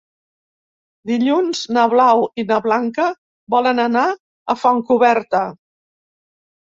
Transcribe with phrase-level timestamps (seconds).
[1.09, 3.07] Dilluns na Blau i na Blanca
[3.57, 5.43] volen anar a Fontcoberta.